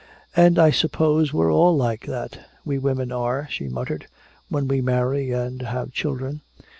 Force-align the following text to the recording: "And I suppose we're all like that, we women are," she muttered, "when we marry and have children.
"And 0.35 0.57
I 0.57 0.71
suppose 0.71 1.31
we're 1.31 1.53
all 1.53 1.77
like 1.77 2.07
that, 2.07 2.39
we 2.65 2.79
women 2.79 3.11
are," 3.11 3.47
she 3.51 3.67
muttered, 3.67 4.07
"when 4.49 4.67
we 4.67 4.81
marry 4.81 5.29
and 5.29 5.61
have 5.61 5.91
children. 5.91 6.41